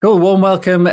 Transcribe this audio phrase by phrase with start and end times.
[0.00, 0.20] Cool.
[0.20, 0.90] Warm welcome to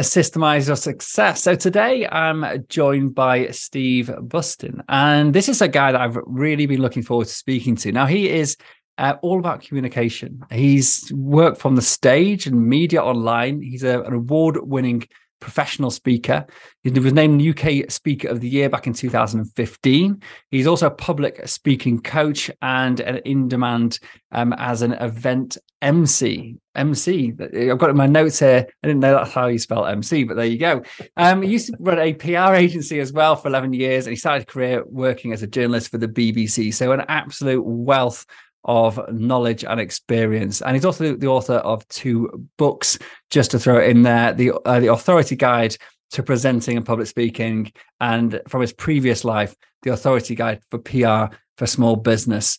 [0.00, 1.42] Systemize Your Success.
[1.42, 6.64] So today I'm joined by Steve Bustin, and this is a guy that I've really
[6.64, 7.92] been looking forward to speaking to.
[7.92, 8.56] Now he is
[8.96, 10.40] uh, all about communication.
[10.50, 13.60] He's worked from the stage and media online.
[13.60, 15.06] He's a, an award-winning
[15.40, 16.46] professional speaker.
[16.82, 20.22] He was named UK Speaker of the Year back in 2015.
[20.50, 23.98] He's also a public speaking coach and an in demand
[24.32, 26.56] um, as an event MC.
[26.74, 27.34] MC.
[27.40, 28.66] I've got in my notes here.
[28.82, 30.82] I didn't know that's how you spell MC, but there you go.
[31.16, 34.16] Um, he used to run a PR agency as well for 11 years, and he
[34.16, 36.72] started a career working as a journalist for the BBC.
[36.72, 38.26] So, an absolute wealth
[38.64, 40.60] of knowledge and experience.
[40.60, 42.98] And he's also the author of two books,
[43.30, 45.76] just to throw it in there the, uh, the Authority Guide
[46.12, 51.34] to Presenting and Public Speaking, and from his previous life, the Authority Guide for PR
[51.56, 52.58] for Small Business.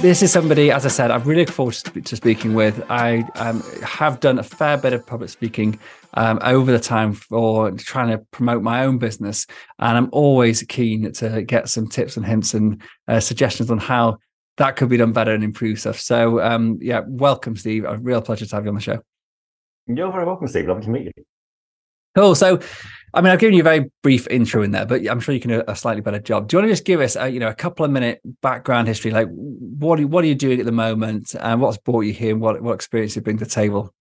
[0.00, 2.84] this is somebody, as I said, I'm really looking forward to speaking with.
[2.90, 5.78] I um, have done a fair bit of public speaking
[6.14, 9.46] um, over the time for trying to promote my own business,
[9.78, 14.18] and I'm always keen to get some tips and hints and uh, suggestions on how
[14.58, 15.98] that could be done better and improve stuff.
[15.98, 17.84] So, um, yeah, welcome, Steve.
[17.84, 19.00] A real pleasure to have you on the show.
[19.86, 20.68] You're very welcome, Steve.
[20.68, 21.24] Lovely to meet you.
[22.14, 22.34] Cool.
[22.34, 22.60] So,
[23.16, 25.40] I mean, I've given you a very brief intro in there, but I'm sure you
[25.40, 26.48] can do a slightly better job.
[26.48, 28.88] Do you want to just give us, a, you know, a couple of minute background
[28.88, 29.10] history?
[29.10, 32.32] Like, what are, what are you doing at the moment, and what's brought you here,
[32.32, 33.94] and what what experience you bring to the table?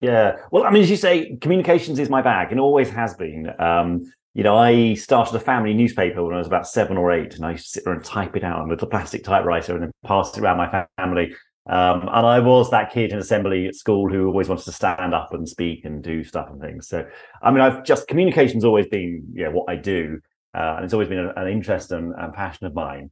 [0.00, 3.50] Yeah, well, I mean, as you say, communications is my bag, and always has been.
[3.58, 7.34] Um, you know, I started a family newspaper when I was about seven or eight,
[7.34, 9.74] and I used to sit there and type it out on a little plastic typewriter
[9.74, 11.34] and then pass it around my family.
[11.66, 15.14] Um, and I was that kid in assembly at school who always wanted to stand
[15.14, 16.88] up and speak and do stuff and things.
[16.88, 17.06] So,
[17.42, 20.20] I mean, I've just communication's always been, you know, what I do,
[20.54, 23.10] uh, and it's always been an, an interest and, and, passion of mine.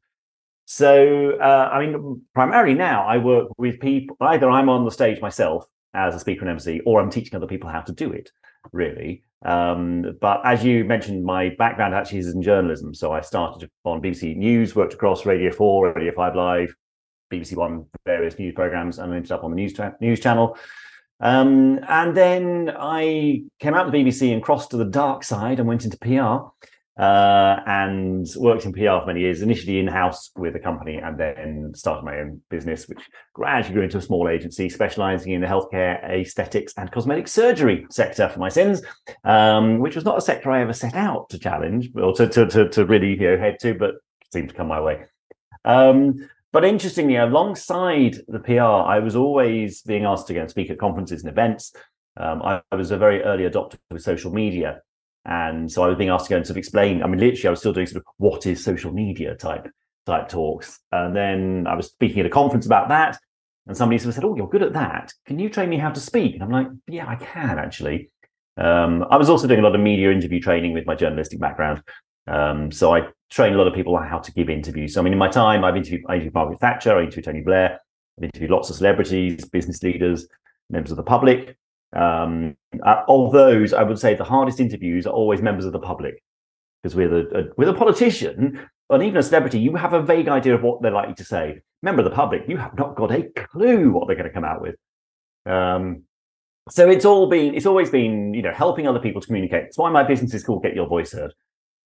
[0.66, 4.16] So, uh, I mean, primarily now I work with people.
[4.20, 5.64] Either I'm on the stage myself
[5.94, 8.30] as a speaker and MC, or I'm teaching other people how to do it.
[8.70, 12.94] Really, um, but as you mentioned, my background actually is in journalism.
[12.94, 16.74] So I started on BBC News, worked across Radio Four, Radio Five Live,
[17.32, 20.56] BBC One, various news programs, and ended up on the news tra- news channel.
[21.20, 25.60] Um, and then I came out of the BBC and crossed to the dark side
[25.60, 26.50] and went into PR
[27.00, 31.18] uh, and worked in PR for many years, initially in house with a company, and
[31.18, 32.98] then started my own business, which
[33.32, 38.28] gradually grew into a small agency specializing in the healthcare, aesthetics, and cosmetic surgery sector
[38.28, 38.82] for my sins,
[39.24, 42.46] um, which was not a sector I ever set out to challenge or to, to,
[42.46, 43.94] to, to really you know, head to, but
[44.32, 45.04] seemed to come my way.
[45.64, 50.70] Um, but interestingly, alongside the PR, I was always being asked to go and speak
[50.70, 51.72] at conferences and events.
[52.16, 54.82] Um, I, I, was a very early adopter with social media.
[55.24, 57.02] And so I was being asked to go and sort of explain.
[57.02, 59.66] I mean, literally, I was still doing sort of what is social media type
[60.04, 60.78] type talks.
[60.90, 63.18] And then I was speaking at a conference about that.
[63.66, 65.12] And somebody sort of said, Oh, you're good at that.
[65.26, 66.34] Can you train me how to speak?
[66.34, 68.10] And I'm like, Yeah, I can actually.
[68.58, 71.82] Um, I was also doing a lot of media interview training with my journalistic background.
[72.26, 74.94] Um, so I train a lot of people on how to give interviews.
[74.94, 77.40] So I mean, in my time, I've interviewed, I interviewed Margaret Thatcher, I interviewed Tony
[77.40, 77.80] Blair,
[78.18, 80.28] I've interviewed lots of celebrities, business leaders,
[80.68, 81.56] members of the public.
[81.94, 85.78] Um, uh, of those, I would say the hardest interviews are always members of the
[85.78, 86.22] public
[86.82, 88.60] because with a, a with a politician
[88.90, 91.60] and even a celebrity, you have a vague idea of what they're likely to say.
[91.82, 94.44] Member of the public, you have not got a clue what they're going to come
[94.44, 94.76] out with.
[95.46, 96.04] Um,
[96.68, 99.64] so it's all been it's always been you know helping other people to communicate.
[99.64, 101.32] It's why my business is called Get Your Voice Heard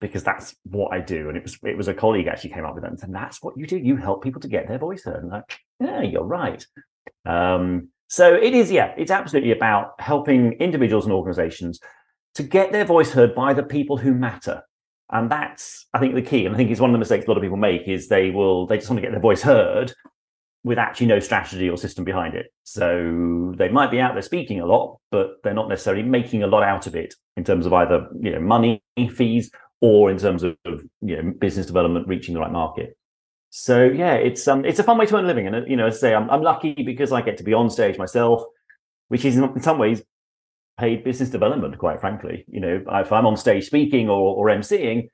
[0.01, 1.29] because that's what I do.
[1.29, 3.43] And it was it was a colleague actually came up with that and said, "That's
[3.43, 3.79] what you do.
[3.79, 6.65] You help people to get their voice heard." And like, yeah, you're right.
[7.25, 11.81] Um, so it is, yeah, it's absolutely about helping individuals and organizations
[12.35, 14.63] to get their voice heard by the people who matter.
[15.11, 16.47] And that's, I think, the key.
[16.47, 18.31] And I think it's one of the mistakes a lot of people make is they
[18.31, 19.93] will they just want to get their voice heard
[20.65, 22.47] with actually no strategy or system behind it.
[22.65, 26.49] So they might be out there speaking a lot, but they're not necessarily making a
[26.49, 28.83] lot out of it in terms of either you know money,
[29.15, 29.51] fees,
[29.81, 32.97] or in terms of you know business development, reaching the right market.
[33.51, 35.87] So yeah, it's um it's a fun way to earn a living, and you know,
[35.87, 38.43] as I say, I'm I'm lucky because I get to be on stage myself,
[39.09, 40.03] which is in some ways
[40.79, 41.79] paid business development.
[41.79, 45.09] Quite frankly, you know, if I'm on stage speaking or or emceeing,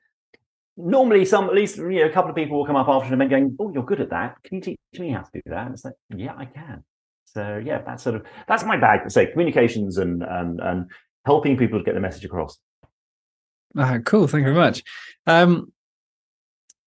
[0.77, 3.13] normally some at least you know a couple of people will come up after an
[3.13, 4.35] event going, "Oh, you're good at that.
[4.43, 6.83] Can you teach me how to do that?" And it's like, "Yeah, I can."
[7.25, 9.09] So yeah, that's sort of that's my bag.
[9.09, 10.91] Say communications and and and
[11.25, 12.57] helping people to get the message across.
[13.77, 14.27] Ah, cool.
[14.27, 14.83] Thank you very much.
[15.25, 15.71] Um,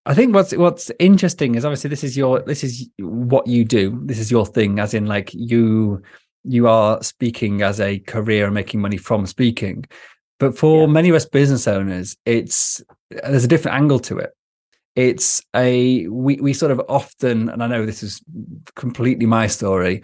[0.04, 4.00] I think what's what's interesting is obviously this is your this is what you do.
[4.04, 6.02] This is your thing, as in like you
[6.44, 9.84] you are speaking as a career and making money from speaking.
[10.38, 10.86] But for yeah.
[10.86, 12.80] many of us business owners, it's
[13.10, 14.30] there's a different angle to it.
[14.94, 18.22] It's a we we sort of often, and I know this is
[18.76, 20.02] completely my story,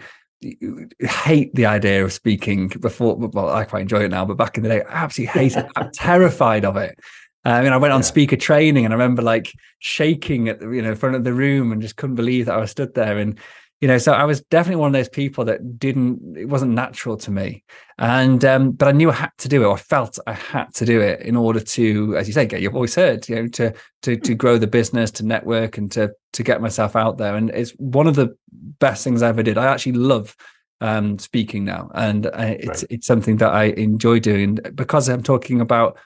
[1.01, 4.63] hate the idea of speaking before well i quite enjoy it now but back in
[4.63, 6.97] the day i absolutely hate it i'm terrified of it
[7.45, 8.05] uh, I mean, I went on yeah.
[8.05, 11.73] speaker training and I remember like shaking at the, you know, front of the room
[11.73, 13.17] and just couldn't believe that I was stood there.
[13.17, 13.37] And,
[13.83, 17.17] you know, so I was definitely one of those people that didn't, it wasn't natural
[17.17, 17.65] to me.
[17.97, 19.73] And, um, but I knew I had to do it.
[19.73, 22.71] I felt I had to do it in order to, as you say, get your
[22.71, 26.43] voice heard, you know, to, to, to grow the business, to network and to, to
[26.43, 27.35] get myself out there.
[27.35, 29.57] And it's one of the best things I ever did.
[29.57, 30.33] I actually love
[30.79, 31.91] um, speaking now.
[31.93, 32.91] And I, it's, right.
[32.91, 35.97] it's something that I enjoy doing because I'm talking about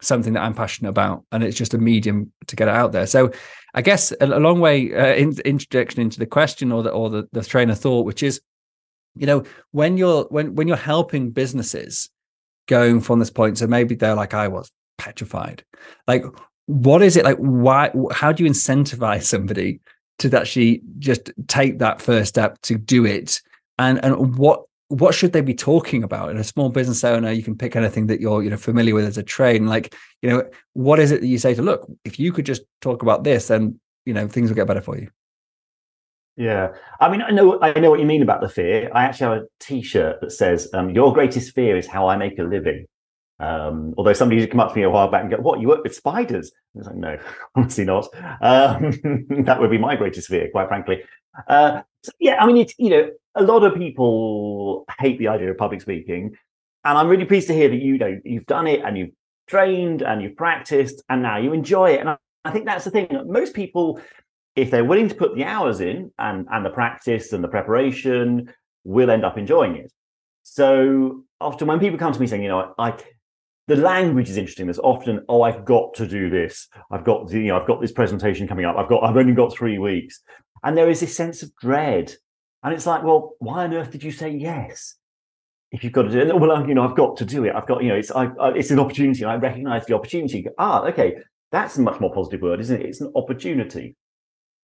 [0.00, 3.06] something that I'm passionate about, and it's just a medium to get it out there.
[3.06, 3.32] So,
[3.74, 7.28] I guess a, long way uh, in, introduction into the question or the or the,
[7.32, 8.40] the train of thought, which is,
[9.16, 12.10] you know, when you're when when you're helping businesses
[12.66, 15.64] going from this point, so maybe they're like I was petrified,
[16.06, 16.24] like
[16.66, 17.36] what is it like?
[17.38, 17.90] Why?
[18.12, 19.80] How do you incentivize somebody
[20.18, 23.40] to actually just take that first step to do it?
[23.78, 27.42] And and what what should they be talking about in a small business owner you
[27.42, 30.28] can pick anything that you're you know familiar with as a trade and like you
[30.28, 30.44] know
[30.74, 33.48] what is it that you say to look if you could just talk about this
[33.48, 35.08] then you know things will get better for you
[36.36, 36.68] yeah
[37.00, 39.42] i mean i know i know what you mean about the fear i actually have
[39.42, 42.86] a t-shirt that says um, your greatest fear is how i make a living
[43.40, 45.68] um, although somebody did come up to me a while back and go, "What you
[45.68, 47.18] work with spiders?" I was like, "No,
[47.56, 48.06] honestly not."
[48.40, 48.92] Um,
[49.44, 51.02] that would be my greatest fear, quite frankly.
[51.48, 55.50] Uh, so yeah, I mean, it's you know, a lot of people hate the idea
[55.50, 56.34] of public speaking,
[56.84, 59.10] and I'm really pleased to hear that you know you've done it and you've
[59.48, 62.00] trained and you've practiced and now you enjoy it.
[62.00, 63.08] And I, I think that's the thing.
[63.26, 64.00] Most people,
[64.56, 68.52] if they're willing to put the hours in and and the practice and the preparation,
[68.84, 69.92] will end up enjoying it.
[70.42, 72.94] So often when people come to me saying, you know, I
[73.66, 74.66] the language is interesting.
[74.66, 76.68] There's often, oh, I've got to do this.
[76.90, 78.76] I've got, you know, I've got this presentation coming up.
[78.76, 80.20] I've got, I've only got three weeks,
[80.64, 82.14] and there is this sense of dread
[82.64, 84.96] and it's like, well, why on earth did you say yes?
[85.70, 87.54] If you've got to do it, well, you know, I've got to do it.
[87.54, 89.24] I've got, you know, it's I, I, it's an opportunity.
[89.24, 90.46] I recognize the opportunity.
[90.58, 91.16] Ah, okay,
[91.52, 92.86] that's a much more positive word, isn't it?
[92.86, 93.96] It's an opportunity.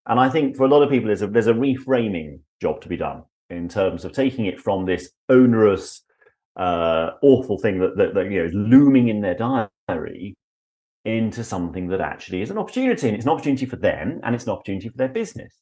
[0.06, 2.88] And I think for a lot of people, there's a there's a reframing job to
[2.88, 6.02] be done in terms of taking it from this onerous,
[6.56, 10.36] uh, awful thing that, that, that you know is looming in their diary
[11.04, 14.44] into something that actually is an opportunity, and it's an opportunity for them, and it's
[14.44, 15.54] an opportunity for their business.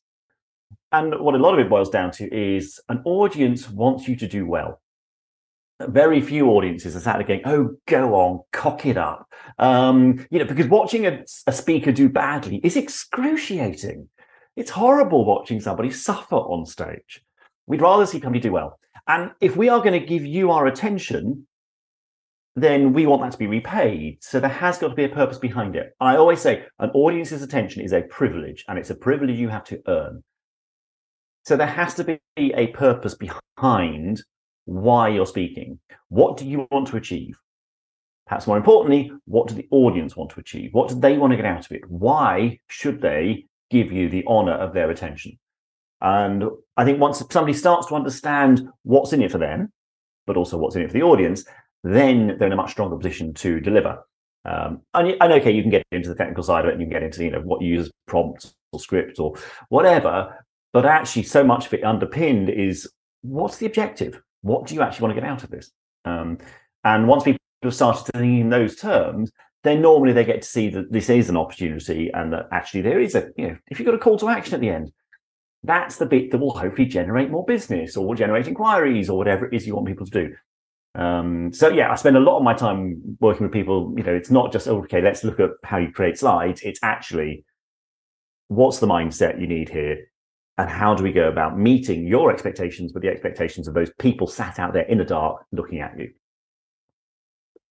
[0.90, 4.26] And what a lot of it boils down to is an audience wants you to
[4.26, 4.80] do well.
[5.80, 10.40] Very few audiences are sat there going, "Oh, go on, cock it up," um, you
[10.40, 14.08] know, because watching a, a speaker do badly is excruciating.
[14.56, 17.22] It's horrible watching somebody suffer on stage.
[17.66, 18.80] We'd rather see somebody do well.
[19.06, 21.46] And if we are going to give you our attention,
[22.56, 24.18] then we want that to be repaid.
[24.22, 25.94] So there has got to be a purpose behind it.
[26.00, 29.64] I always say an audience's attention is a privilege, and it's a privilege you have
[29.64, 30.24] to earn.
[31.48, 34.22] So there has to be a purpose behind
[34.66, 35.80] why you're speaking.
[36.10, 37.38] What do you want to achieve?
[38.26, 40.74] Perhaps more importantly, what do the audience want to achieve?
[40.74, 41.88] What do they want to get out of it?
[41.88, 45.38] Why should they give you the honor of their attention?
[46.02, 46.44] And
[46.76, 49.72] I think once somebody starts to understand what's in it for them,
[50.26, 51.46] but also what's in it for the audience,
[51.82, 54.04] then they're in a much stronger position to deliver.
[54.44, 56.86] Um, and, and, okay, you can get into the technical side of it, and you
[56.88, 59.34] can get into you know what you use prompts or scripts or
[59.70, 60.44] whatever.
[60.78, 62.88] But actually, so much of it underpinned is
[63.22, 64.22] what's the objective?
[64.42, 65.72] What do you actually want to get out of this?
[66.04, 66.38] Um,
[66.84, 69.32] and once people have started thinking in those terms,
[69.64, 73.00] then normally they get to see that this is an opportunity and that actually there
[73.00, 74.92] is a, you know, if you've got a call to action at the end,
[75.64, 79.54] that's the bit that will hopefully generate more business or generate inquiries or whatever it
[79.56, 80.34] is you want people to do.
[80.94, 83.92] Um, so yeah, I spend a lot of my time working with people.
[83.96, 86.62] You know, it's not just oh, okay, let's look at how you create slides.
[86.62, 87.44] It's actually
[88.46, 90.04] what's the mindset you need here
[90.58, 94.26] and how do we go about meeting your expectations with the expectations of those people
[94.26, 96.10] sat out there in the dark looking at you?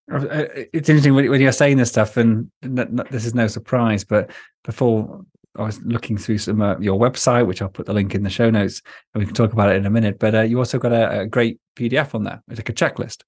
[0.10, 4.32] Uh, it's interesting when you're saying this stuff and this is no surprise but
[4.63, 5.25] before
[5.58, 8.29] i was looking through some uh, your website which i'll put the link in the
[8.29, 8.82] show notes
[9.13, 11.20] and we can talk about it in a minute but uh, you also got a,
[11.20, 12.41] a, great pdf on there.
[12.48, 13.24] It's like a checklist.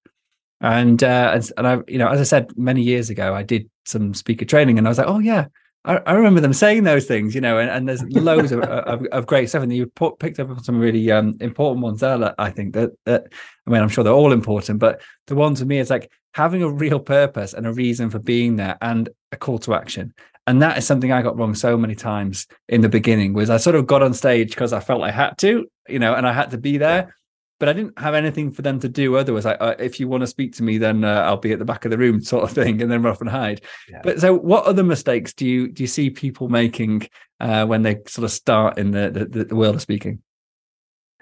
[0.61, 3.69] And uh and, and i you know as i said many years ago i did
[3.83, 5.47] some speaker training and i was like oh yeah
[5.85, 9.05] I, I remember them saying those things, you know, and, and there's loads of, of,
[9.05, 12.35] of, great stuff, and you put, picked up on some really um, important ones there.
[12.37, 13.27] I think that that
[13.65, 16.63] I mean, I'm sure they're all important, but the one to me is like having
[16.63, 20.13] a real purpose and a reason for being there and a call to action.
[20.47, 23.57] And that is something I got wrong so many times in the beginning was I
[23.57, 26.33] sort of got on stage because I felt I had to, you know, and I
[26.33, 27.15] had to be there
[27.59, 29.45] but I didn't have anything for them to do otherwise.
[29.45, 31.65] Like, uh, if you want to speak to me, then uh, I'll be at the
[31.65, 33.61] back of the room, sort of thing, and then run off and hide.
[33.89, 34.01] Yeah.
[34.03, 37.07] But so, what other mistakes do you do you see people making
[37.39, 40.21] uh, when they sort of start in the, the, the world of speaking?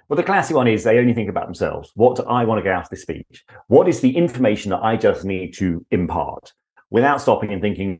[0.09, 1.91] Well, the classic one is they only think about themselves.
[1.95, 3.43] What do I want to get out of this speech?
[3.67, 6.53] What is the information that I just need to impart
[6.89, 7.99] without stopping and thinking,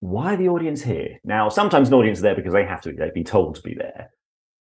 [0.00, 1.20] why are the audience here?
[1.22, 3.62] Now, sometimes an audience is there because they have to, be, they've been told to
[3.62, 4.10] be there.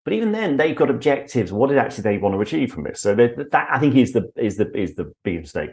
[0.05, 1.53] But even then, they've got objectives.
[1.53, 3.01] What did actually they want to achieve from this?
[3.01, 5.71] So that, I think is the is the is the big mistake.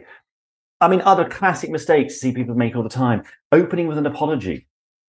[0.80, 3.22] I mean, other classic mistakes see people make all the time:
[3.52, 4.66] opening with an apology.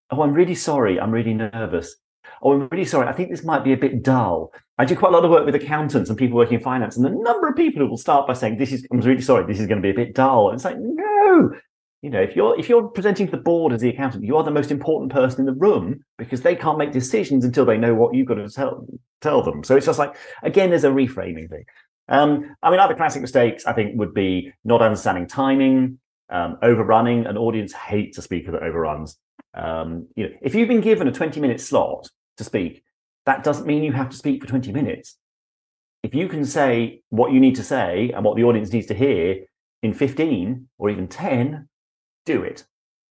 [0.10, 1.00] Oh, I'm really sorry.
[1.00, 1.96] I'm really nervous.
[2.42, 3.08] Oh, I'm really sorry.
[3.08, 4.52] I think this might be a bit dull.
[4.78, 7.06] I do quite a lot of work with accountants and people working in finance, and
[7.06, 9.46] the number of people who will start by saying, "This is I'm really sorry.
[9.46, 11.52] This is going to be a bit dull." And it's like, no,
[12.02, 14.44] you know if you're if you're presenting to the board as the accountant you are
[14.44, 17.94] the most important person in the room because they can't make decisions until they know
[17.94, 18.86] what you've got to tell
[19.22, 19.64] tell them.
[19.64, 21.66] So it's just like again there's a reframing thing.
[22.10, 27.26] Um, i mean other classic mistakes i think would be not understanding timing um, overrunning.
[27.26, 29.18] An audience hates a speaker that overruns.
[29.54, 32.84] Um, you know if you've been given a 20 minute slot to speak
[33.26, 35.18] that doesn't mean you have to speak for 20 minutes.
[36.04, 38.96] If you can say what you need to say and what the audience needs to
[38.96, 39.46] hear
[39.84, 41.68] in 15 or even 10
[42.26, 42.66] do it.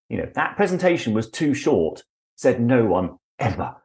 [0.09, 2.03] You know, that presentation was too short,
[2.37, 3.77] said no one ever.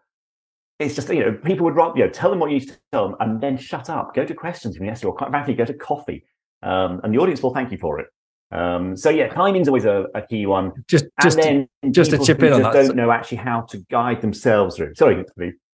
[0.80, 2.78] It's just, you know, people would rather, you know, tell them what you need to
[2.92, 5.66] tell them and then shut up, go to questions from yesterday, or quite frankly, go
[5.66, 6.26] to coffee.
[6.64, 8.08] Um, and the audience will thank you for it.
[8.52, 10.72] Um, so yeah, timing's always a, a key one.
[10.88, 14.22] Just, just, then just to chip in on that, don't know actually how to guide
[14.22, 14.96] themselves through.
[14.96, 15.24] Sorry,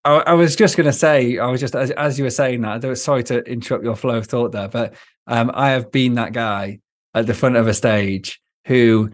[0.04, 2.62] I, I was just going to say, I was just as, as you were saying
[2.62, 2.84] that.
[2.84, 4.94] Was, sorry to interrupt your flow of thought there, but
[5.28, 6.80] um, I have been that guy
[7.14, 9.12] at the front of a stage who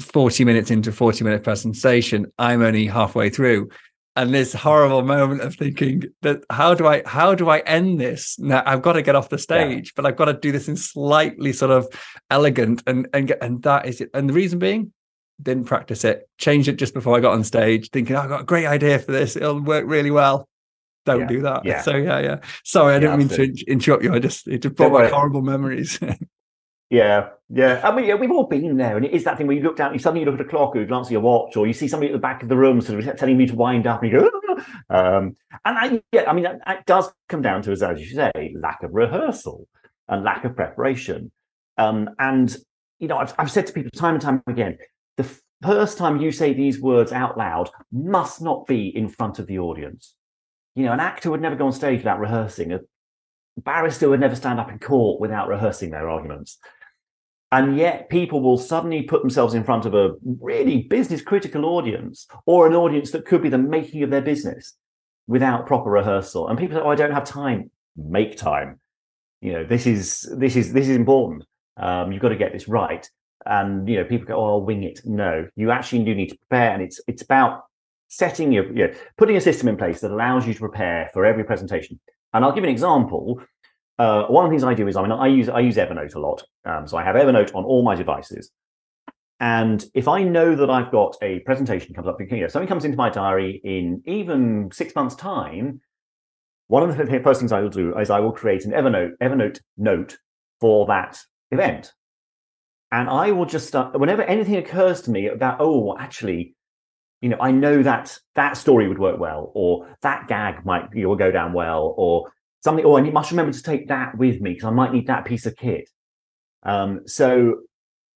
[0.00, 3.68] 40 minutes into 40 minute presentation i'm only halfway through.
[4.16, 8.36] And this horrible moment of thinking that how do i how do i end this?
[8.38, 9.92] Now i've got to get off the stage yeah.
[9.94, 11.86] but i've got to do this in slightly sort of
[12.28, 14.10] elegant and and get, and that is it.
[14.14, 14.92] And the reason being
[15.40, 18.40] didn't practice it changed it just before i got on stage thinking oh, i've got
[18.40, 20.48] a great idea for this it'll work really well.
[21.06, 21.26] Don't yeah.
[21.26, 21.64] do that.
[21.64, 21.80] Yeah.
[21.82, 22.40] so yeah yeah.
[22.64, 26.00] Sorry i didn't mean to interrupt you i just it just brought back horrible memories
[26.90, 27.80] Yeah, yeah.
[27.84, 29.76] I mean, yeah, we've all been there, and it is that thing where you look
[29.76, 31.66] down, you suddenly you look at a clock, or you glance at your watch, or
[31.66, 33.86] you see somebody at the back of the room sort of telling me to wind
[33.86, 34.30] up, and you go,
[34.90, 38.54] um, and I, yeah, I mean, that, that, does come down to, as you say,
[38.58, 39.68] lack of rehearsal
[40.08, 41.30] and lack of preparation.
[41.76, 42.56] Um, and
[42.98, 44.78] you know, I've, I've said to people time and time again,
[45.16, 45.30] the
[45.62, 49.58] first time you say these words out loud must not be in front of the
[49.58, 50.14] audience.
[50.74, 52.72] You know, an actor would never go on stage without rehearsing.
[52.72, 52.80] A
[53.58, 56.58] barrister would never stand up in court without rehearsing their arguments.
[57.50, 62.26] And yet, people will suddenly put themselves in front of a really business critical audience
[62.44, 64.74] or an audience that could be the making of their business
[65.26, 66.48] without proper rehearsal.
[66.48, 68.80] And people say, "Oh, I don't have time." Make time.
[69.40, 71.44] You know, this is this is this is important.
[71.78, 73.08] Um, you've got to get this right.
[73.46, 76.38] And you know, people go, "Oh, I'll wing it." No, you actually do need to
[76.38, 77.62] prepare, and it's it's about
[78.08, 81.24] setting your, you know, putting a system in place that allows you to prepare for
[81.24, 82.00] every presentation.
[82.32, 83.40] And I'll give an example
[83.98, 86.14] uh, one of the things I do is I mean I use I use Evernote
[86.14, 88.50] a lot, um, so I have Evernote on all my devices.
[89.40, 92.84] And if I know that I've got a presentation comes up, you know, something comes
[92.84, 95.80] into my diary in even six months' time,
[96.66, 99.60] one of the first things I will do is I will create an Evernote Evernote
[99.76, 100.18] note
[100.60, 101.18] for that
[101.50, 101.92] event,
[102.92, 106.54] and I will just start whenever anything occurs to me about oh actually,
[107.20, 111.02] you know I know that that story would work well, or that gag might you
[111.02, 112.30] know, will go down well, or
[112.62, 115.24] something, oh, you must remember to take that with me because I might need that
[115.24, 115.88] piece of kit.
[116.62, 117.60] Um, so,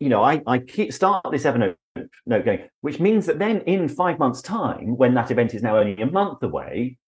[0.00, 1.76] you know, I, I keep, start this Evernote
[2.26, 5.78] note going, which means that then in five months' time, when that event is now
[5.78, 6.98] only a month away,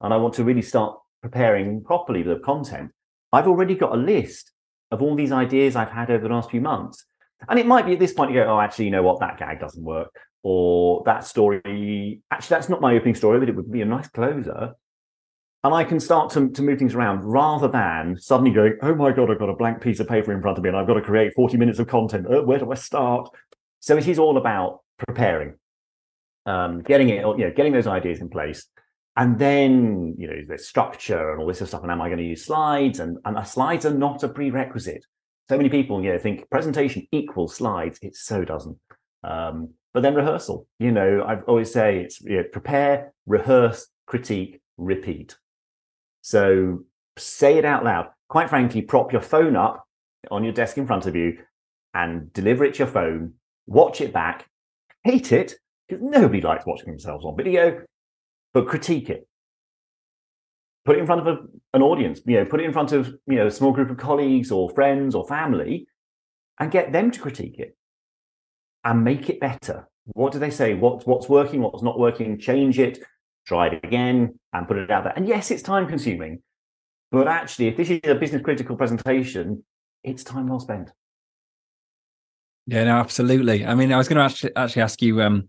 [0.00, 2.90] and I want to really start preparing properly the content,
[3.32, 4.52] I've already got a list
[4.90, 7.04] of all these ideas I've had over the last few months.
[7.48, 9.38] And it might be at this point you go, oh, actually, you know what, that
[9.38, 10.14] gag doesn't work.
[10.42, 14.08] Or that story, actually, that's not my opening story, but it would be a nice
[14.08, 14.74] closer
[15.62, 19.12] and I can start to, to move things around rather than suddenly going, oh my
[19.12, 20.94] God, I've got a blank piece of paper in front of me and I've got
[20.94, 22.26] to create 40 minutes of content.
[22.26, 23.28] Uh, where do I start?
[23.80, 25.54] So it is all about preparing,
[26.46, 28.66] um, getting it, you know, getting those ideas in place.
[29.16, 31.82] And then, you know, there's structure and all this stuff.
[31.82, 33.00] And am I going to use slides?
[33.00, 35.04] And, and slides are not a prerequisite.
[35.50, 37.98] So many people, you know, think presentation equals slides.
[38.00, 38.78] It so doesn't.
[39.24, 44.60] Um, but then rehearsal, you know, I always say it's you know, prepare, rehearse, critique,
[44.78, 45.36] repeat.
[46.20, 46.84] So
[47.16, 48.08] say it out loud.
[48.28, 49.84] Quite frankly, prop your phone up
[50.30, 51.38] on your desk in front of you
[51.94, 53.34] and deliver it to your phone,
[53.66, 54.46] watch it back,
[55.02, 55.54] hate it,
[55.88, 57.82] because nobody likes watching themselves on video,
[58.54, 59.26] but critique it.
[60.84, 61.38] Put it in front of a,
[61.74, 63.96] an audience, you know, put it in front of, you know, a small group of
[63.96, 65.86] colleagues or friends or family
[66.58, 67.76] and get them to critique it
[68.84, 69.88] and make it better.
[70.12, 70.74] What do they say?
[70.74, 71.60] What, what's working?
[71.60, 72.38] What's not working?
[72.38, 73.00] Change it,
[73.46, 75.12] try it again, and put it out there.
[75.14, 76.42] And yes, it's time consuming,
[77.10, 79.64] but actually, if this is a business critical presentation,
[80.04, 80.90] it's time well spent.
[82.66, 83.66] Yeah, no, absolutely.
[83.66, 85.48] I mean, I was going to actually actually ask you, um,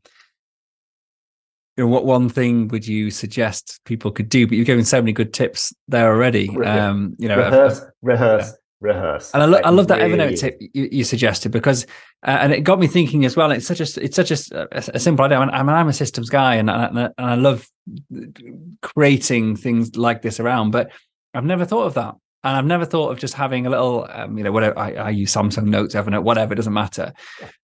[1.78, 4.48] you know, what one thing would you suggest people could do?
[4.48, 6.50] But you've given so many good tips there already.
[6.64, 9.32] Um, you know, rehearse, rehearse, rehearse.
[9.34, 11.86] And I, lo- I love that really Evernote tip you, you suggested because,
[12.26, 13.52] uh, and it got me thinking as well.
[13.52, 15.40] It's such a, it's such a, a, simple idea.
[15.40, 17.68] I mean, I'm a systems guy, and, and, and I love
[18.82, 20.92] creating things like this around, but
[21.34, 22.16] I've never thought of that.
[22.44, 25.10] And I've never thought of just having a little, um, you know, whatever I, I,
[25.12, 27.14] use Samsung Notes, Evernote, whatever, it doesn't matter.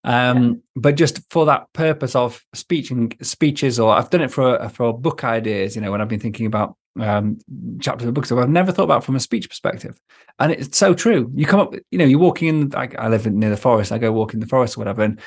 [0.04, 0.52] Um, yeah.
[0.76, 5.24] But just for that purpose of speaking speeches, or I've done it for for book
[5.24, 7.38] ideas, you know, when I've been thinking about um,
[7.80, 10.00] chapters of books that I've never thought about from a speech perspective.
[10.39, 11.32] And it's so true.
[11.36, 13.92] You come up, you know, you're walking in, I, I live in, near the forest,
[13.92, 15.20] I go walk in the forest or whatever, and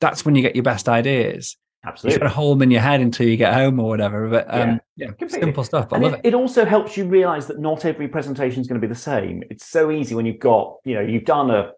[0.00, 1.56] that's when you get your best ideas.
[1.84, 4.28] Absolutely, you got to hold them in your head until you get home or whatever.
[4.28, 5.92] But um, yeah, yeah simple stuff.
[5.92, 6.28] I and love it, it.
[6.28, 9.42] It also helps you realize that not every presentation is going to be the same.
[9.48, 11.72] It's so easy when you've got, you know, you've done a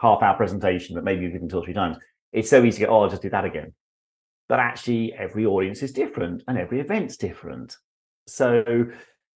[0.00, 1.98] half hour presentation that maybe you've given two or three times.
[2.32, 3.74] It's so easy to go, oh, I'll just do that again.
[4.48, 7.76] But actually, every audience is different and every event's different.
[8.28, 8.86] So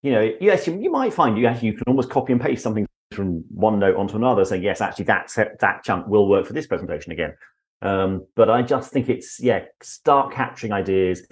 [0.03, 2.63] you know, yes, you, you might find you actually you can almost copy and paste
[2.63, 6.53] something from one note onto another, saying yes, actually that that chunk will work for
[6.53, 7.35] this presentation again.
[7.83, 11.27] Um, but I just think it's yeah, start capturing ideas.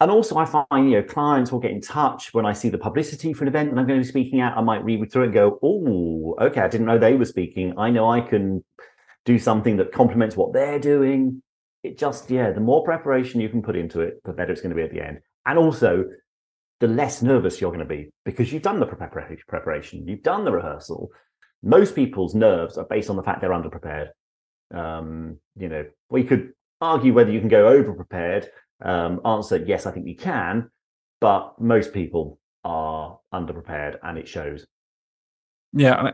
[0.00, 2.78] And also, I find you know clients will get in touch when I see the
[2.78, 4.56] publicity for an event that I'm going to be speaking at.
[4.56, 7.74] I might read through it and go, "Oh, okay, I didn't know they were speaking.
[7.78, 8.64] I know I can
[9.24, 11.42] do something that complements what they're doing."
[11.82, 14.70] It just yeah, the more preparation you can put into it, the better it's going
[14.70, 15.18] to be at the end.
[15.46, 16.04] And also,
[16.80, 20.52] the less nervous you're going to be because you've done the preparation, you've done the
[20.52, 21.10] rehearsal.
[21.62, 24.08] Most people's nerves are based on the fact they're underprepared.
[24.72, 28.48] Um, you know, we could argue whether you can go over prepared.
[28.80, 30.70] Um, answer yes, I think you can,
[31.20, 34.66] but most people are underprepared and it shows.
[35.72, 36.12] Yeah,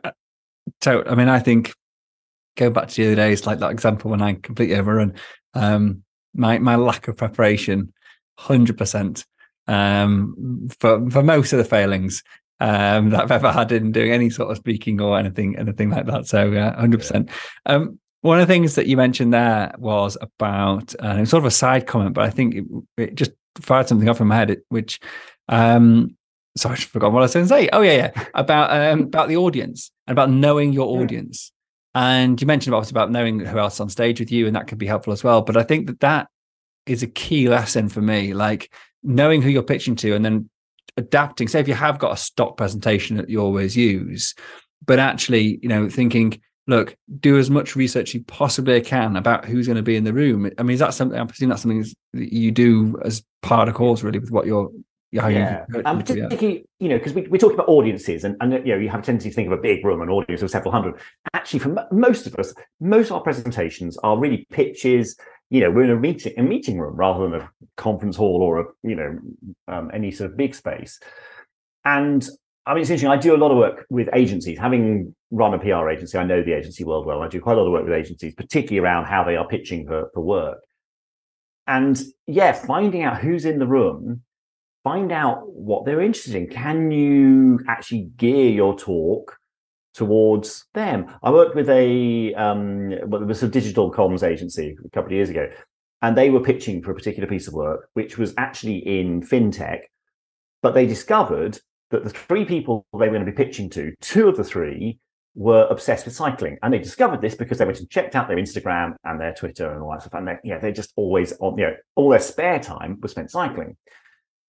[0.82, 1.74] so I mean, I think
[2.56, 5.14] go back to the other days, like that example when I completely overrun.
[5.54, 7.92] Um, my my lack of preparation,
[8.38, 9.24] hundred percent
[9.66, 12.22] um, for for most of the failings
[12.60, 16.06] um, that I've ever had in doing any sort of speaking or anything anything like
[16.06, 16.26] that.
[16.26, 17.30] So, hundred uh, percent.
[17.66, 21.42] Um, one of the things that you mentioned there was about uh, it was sort
[21.42, 22.64] of a side comment, but I think it,
[22.96, 24.98] it just fired something off in my head, which
[25.48, 26.16] um,
[26.56, 27.68] sorry, I forgot what I was going to say.
[27.72, 31.52] Oh yeah, yeah, about um, about the audience and about knowing your audience.
[31.96, 34.78] And you mentioned obviously about knowing who else on stage with you, and that could
[34.78, 35.42] be helpful as well.
[35.42, 36.28] But I think that that
[36.86, 38.34] is a key lesson for me.
[38.34, 38.72] Like
[39.04, 40.48] knowing who you're pitching to and then
[40.96, 41.46] adapting.
[41.46, 44.34] Say if you have got a stock presentation that you always use,
[44.84, 49.66] but actually, you know, thinking, look, do as much research you possibly can about who's
[49.66, 50.50] going to be in the room.
[50.58, 51.18] I mean, is that something?
[51.18, 54.70] I'm presuming that's something that you do as part of course, really, with what you're.
[55.16, 58.74] How yeah, and particularly, you know, because we, we talk about audiences, and, and you
[58.74, 60.72] know, you have a tendency to think of a big room, an audience of several
[60.72, 60.96] hundred.
[61.34, 65.16] Actually, for m- most of us, most of our presentations are really pitches,
[65.50, 68.60] you know, we're in a meeting, a meeting room rather than a conference hall or
[68.60, 69.18] a, you know,
[69.68, 70.98] um, any sort of big space.
[71.84, 72.26] And
[72.66, 73.10] I mean, it's interesting.
[73.10, 74.58] I do a lot of work with agencies.
[74.58, 77.22] Having run a PR agency, I know the agency world well.
[77.22, 79.86] I do quite a lot of work with agencies, particularly around how they are pitching
[79.86, 80.58] for, for work.
[81.66, 84.22] And yeah, finding out who's in the room,
[84.82, 86.48] find out what they're interested in.
[86.48, 89.36] Can you actually gear your talk
[89.94, 91.06] towards them.
[91.22, 95.12] I worked with a um, well, it was a digital comms agency a couple of
[95.12, 95.48] years ago,
[96.02, 99.82] and they were pitching for a particular piece of work, which was actually in fintech.
[100.62, 101.58] But they discovered
[101.90, 104.98] that the three people they were going to be pitching to, two of the three
[105.36, 108.36] were obsessed with cycling, and they discovered this because they went and checked out their
[108.36, 110.14] Instagram and their Twitter and all that stuff.
[110.14, 113.30] And they, yeah, they just always on, you know, all their spare time was spent
[113.30, 113.76] cycling.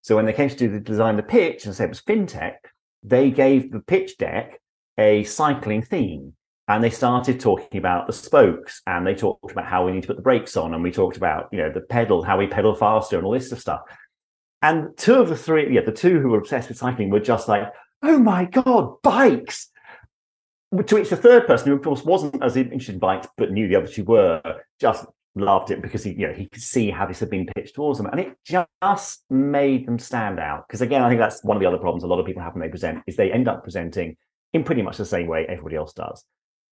[0.02, 2.56] So when they came to do the design the pitch and say it was fintech,
[3.02, 4.60] they gave the pitch deck
[4.98, 6.34] a cycling theme.
[6.68, 10.08] And they started talking about the spokes and they talked about how we need to
[10.08, 12.74] put the brakes on and we talked about you know the pedal how we pedal
[12.74, 13.82] faster and all this stuff.
[14.64, 17.48] And two of the three yeah the two who were obsessed with cycling were just
[17.48, 19.70] like oh my god bikes!
[20.88, 23.68] To which the third person who of course wasn't as interested in bikes but knew
[23.68, 24.42] the other two were
[24.82, 25.06] just
[25.36, 28.00] loved it because he you know he could see how this had been pitched towards
[28.00, 28.08] them.
[28.08, 30.68] And it just made them stand out.
[30.68, 32.54] Because again i think that's one of the other problems a lot of people have
[32.54, 34.18] when they present is they end up presenting
[34.56, 36.24] in pretty much the same way everybody else does.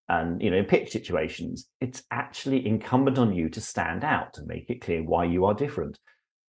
[0.10, 4.42] and you know in pitch situations it's actually incumbent on you to stand out to
[4.54, 5.96] make it clear why you are different.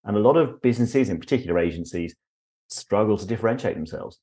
[0.04, 2.14] And a lot of businesses in particular agencies
[2.68, 4.14] struggle to differentiate themselves.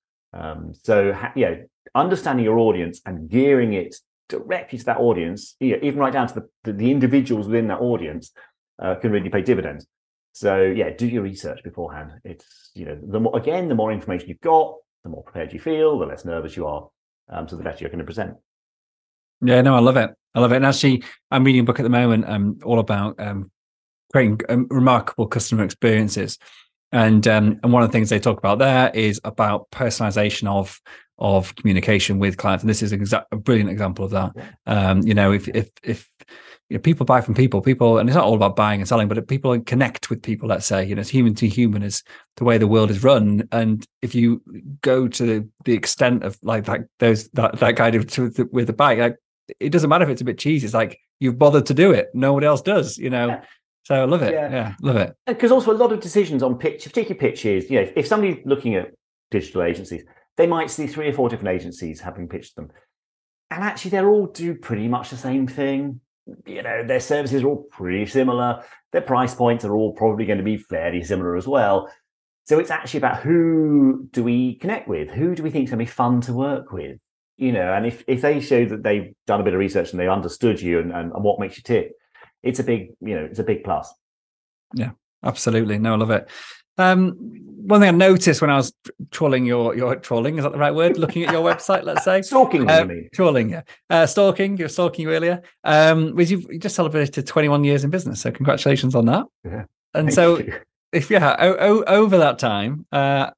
[0.42, 0.96] Um, so
[1.36, 1.56] you know
[2.04, 3.92] understanding your audience and gearing it
[4.30, 7.68] directly to that audience you know, even right down to the, the, the individuals within
[7.68, 8.32] that audience
[8.84, 9.86] uh, can really pay dividends.
[10.32, 12.10] So yeah do your research beforehand.
[12.24, 14.68] It's you know the more again the more information you've got
[15.04, 16.84] the more prepared you feel the less nervous you are
[17.32, 18.36] um, so the better you're going to present
[19.42, 20.12] yeah, no, I love it.
[20.36, 20.58] I love it.
[20.58, 23.52] And actually, I'm reading a book at the moment um, all about um,
[24.12, 26.38] creating um, remarkable customer experiences.
[26.92, 30.80] And um, and one of the things they talk about there is about personalization of
[31.18, 32.64] of communication with clients.
[32.64, 34.32] And this is an exa- a brilliant example of that.
[34.66, 36.10] Um, you know, if if if
[36.72, 39.10] you know, people buy from people, people, and it's not all about buying and selling,
[39.10, 40.48] but people connect with people.
[40.48, 42.02] Let's say, you know, it's human to human is
[42.38, 43.46] the way the world is run.
[43.52, 44.42] And if you
[44.82, 48.68] go to the, the extent of like that, those that that guy with the, with
[48.68, 49.18] the bike, like
[49.60, 50.64] it doesn't matter if it's a bit cheesy.
[50.64, 52.08] It's like you've bothered to do it.
[52.14, 53.28] Nobody else does, you know.
[53.28, 53.42] Yeah.
[53.84, 54.34] So I love it.
[54.34, 54.50] Yeah.
[54.50, 55.14] yeah, love it.
[55.28, 58.38] Because also a lot of decisions on pitch, particularly pitches, you know, if, if somebody's
[58.46, 58.92] looking at
[59.30, 60.06] digital agencies,
[60.38, 62.72] they might see three or four different agencies having pitched them.
[63.50, 66.00] And actually they're all do pretty much the same thing.
[66.46, 68.64] You know, their services are all pretty similar.
[68.92, 71.92] Their price points are all probably going to be fairly similar as well.
[72.46, 75.10] So it's actually about who do we connect with?
[75.10, 76.98] Who do we think is going to be fun to work with?
[77.42, 80.00] you know, and if, if they show that they've done a bit of research and
[80.00, 81.94] they understood you and, and, and what makes you tick,
[82.44, 83.92] it's a big, you know, it's a big plus.
[84.76, 84.92] Yeah,
[85.24, 85.80] absolutely.
[85.80, 86.30] No, I love it.
[86.78, 87.16] Um,
[87.64, 88.74] one thing I noticed when I was
[89.12, 90.98] trawling your your trawling is that the right word?
[90.98, 92.70] Looking at your website, let's say stalking.
[92.70, 94.58] Uh, trawling, yeah, uh, stalking.
[94.58, 95.42] You're stalking you earlier.
[95.64, 99.26] Um, was you just celebrated 21 years in business, so congratulations on that.
[99.44, 99.66] Yeah.
[99.94, 100.54] And Thank so, you.
[100.92, 103.30] if yeah, o- o- over that time, uh,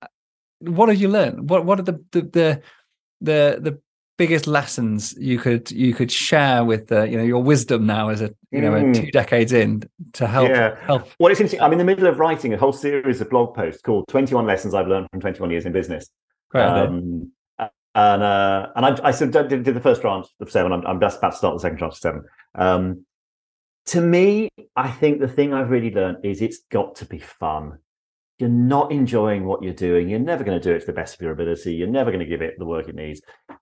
[0.60, 1.50] what have you learned?
[1.50, 2.62] What what are the the the
[3.22, 3.80] the, the
[4.18, 8.22] biggest lessons you could you could share with the you know your wisdom now as
[8.22, 8.94] a you know mm.
[8.94, 10.76] two decades in to help yeah.
[10.82, 13.56] help well it's interesting i'm in the middle of writing a whole series of blog
[13.56, 16.10] posts called 21 lessons i've learned from 21 years in business
[16.52, 17.32] Great um,
[17.96, 20.72] and uh, and I, I sort of did, did, the first tranche of seven.
[20.72, 22.24] I'm, I'm, just about to start the second tranche of seven.
[22.56, 23.06] Um,
[23.88, 27.78] to me, I think the thing I've really learned is it's got to be fun
[28.44, 31.16] you're not enjoying what you're doing, you're never going to do it to the best
[31.16, 31.76] of your ability.
[31.76, 33.22] You're never going to give it the work it needs.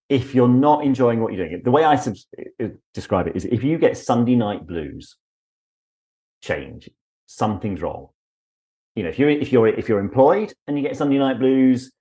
[0.09, 2.15] If you're not enjoying what you're doing, the way I sub-
[2.59, 5.17] uh, describe it is if you get Sunday night blues,
[6.41, 6.89] change,
[7.27, 8.07] something's wrong.
[8.95, 11.91] You know, if you're if you're if you're employed and you get Sunday night blues,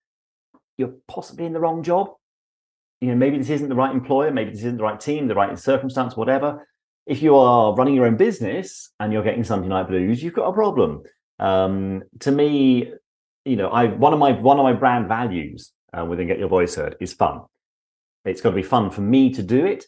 [0.79, 2.15] you're possibly in the wrong job.
[3.03, 5.35] You know, maybe this isn't the right employer, maybe this isn't the right team, the
[5.35, 6.67] right circumstance, whatever.
[7.07, 10.49] If you are running your own business and you're getting Sunday night blues, you've got
[10.49, 11.03] a problem
[11.41, 12.93] um, to me,
[13.45, 16.49] you know, I one of my one of my brand values uh, within Get Your
[16.49, 17.41] Voice Heard is fun.
[18.25, 19.87] It's got to be fun for me to do it,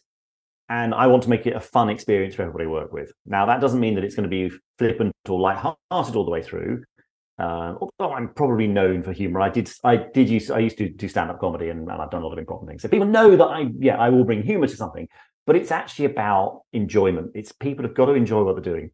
[0.67, 3.11] and I want to make it a fun experience for everybody work with.
[3.25, 6.41] Now, that doesn't mean that it's going to be flippant or light-hearted all the way
[6.41, 6.83] through.
[7.37, 10.89] Uh, although I'm probably known for humor, I did I did use I used to
[10.89, 12.81] do stand-up comedy and, and I've done a lot of improv things.
[12.81, 15.07] So people know that I yeah I will bring humor to something,
[15.45, 17.31] but it's actually about enjoyment.
[17.35, 18.91] It's people have got to enjoy what they're doing.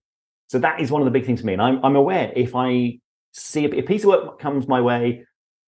[0.49, 1.53] So that is one of the big things for me.
[1.53, 2.99] And I'm, I'm aware if I
[3.31, 5.23] see a, a piece of work comes my way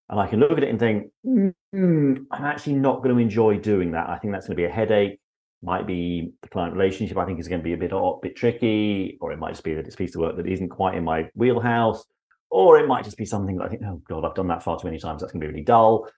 [0.10, 3.58] and I can look at it and think, mm, I'm actually not going to enjoy
[3.60, 4.10] doing that.
[4.10, 5.20] I think that's going to be a headache.
[5.64, 7.18] Might be the client relationship.
[7.18, 9.64] I think is going to be a bit a bit tricky, or it might just
[9.64, 12.04] be that it's a piece of work that isn't quite in my wheelhouse,
[12.50, 14.80] or it might just be something that I think, oh god, I've done that far
[14.80, 15.22] too many times.
[15.22, 16.10] That's going to be really dull.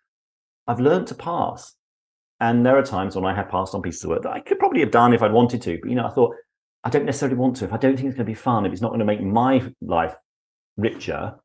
[0.66, 1.74] I've learned to pass,
[2.40, 4.60] and there are times when I have passed on pieces of work that I could
[4.60, 5.78] probably have done if I'd wanted to.
[5.82, 6.34] But you know, I thought
[6.84, 7.66] I don't necessarily want to.
[7.66, 9.22] If I don't think it's going to be fun, if it's not going to make
[9.22, 10.16] my life
[10.78, 11.36] richer,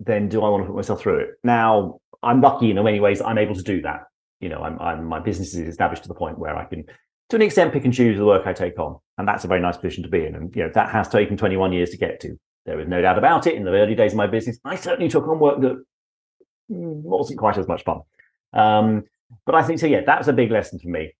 [0.00, 1.28] then do I want to put myself through it?
[1.44, 4.04] Now, I'm lucky in many ways I'm able to do that.
[4.40, 6.84] You know, I'm, I'm my business is established to the point where I can,
[7.30, 9.60] to an extent, pick and choose the work I take on, and that's a very
[9.60, 10.34] nice position to be in.
[10.34, 12.38] And you know, that has taken 21 years to get to.
[12.66, 13.54] There is no doubt about it.
[13.54, 15.84] In the early days of my business, I certainly took on work that
[16.68, 18.00] wasn't quite as much fun.
[18.52, 19.04] Um,
[19.46, 19.86] but I think so.
[19.86, 21.14] Yeah, that was a big lesson for me.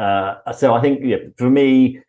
[0.00, 2.00] Uh, so I think yeah, for me,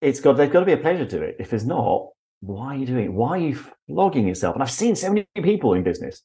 [0.00, 1.36] it's got there's got to be a pleasure to it.
[1.38, 2.08] If there's not,
[2.40, 3.12] why are you doing it?
[3.12, 4.54] Why are you flogging yourself?
[4.54, 6.22] And I've seen so many people in business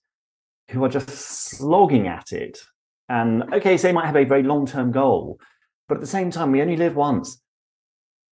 [0.69, 2.59] who are just slogging at it.
[3.09, 5.41] And okay, so they might have a very long-term goal,
[5.89, 7.41] but at the same time, we only live once.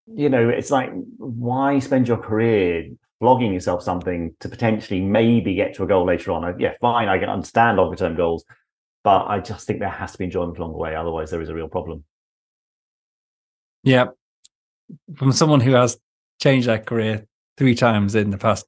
[0.06, 5.74] You know, it's like why spend your career flogging yourself something to potentially maybe get
[5.74, 6.58] to a goal later on?
[6.58, 8.44] Yeah, fine, I can understand longer-term goals,
[9.04, 10.94] but I just think there has to be enjoyment along the way.
[10.94, 12.04] Otherwise, there is a real problem.
[13.82, 14.08] Yeah.
[15.16, 15.98] From someone who has
[16.40, 18.66] changed their career three times in the past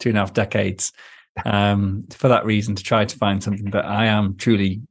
[0.00, 0.92] two and a half decades,
[1.44, 4.82] um, for that reason, to try to find something that I am truly,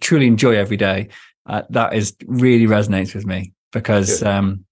[0.00, 1.08] truly enjoy every day.
[1.46, 4.64] uh, that is really resonates with me because um,